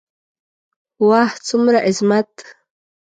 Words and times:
واه 1.07 1.31
څومره 1.47 1.77
عظمت. 1.89 2.31